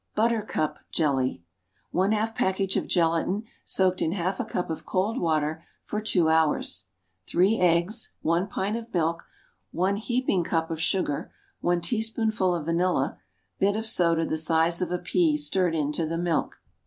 [0.15, 1.43] Buttercup Jelly.
[1.91, 6.27] One half package of gelatine soaked in half a cup of cold water for two
[6.27, 6.85] hours.
[7.27, 8.11] Three eggs.
[8.23, 9.27] One pint of milk.
[9.71, 11.31] One heaping cup of sugar.
[11.59, 13.19] One teaspoonful of vanilla.
[13.59, 16.59] Bit of soda the size of a pea stirred into the milk.